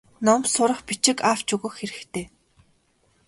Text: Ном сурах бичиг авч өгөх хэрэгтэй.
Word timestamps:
Ном 0.25 0.41
сурах 0.53 0.79
бичиг 0.87 1.17
авч 1.31 1.47
өгөх 1.55 1.73
хэрэгтэй. 1.77 2.25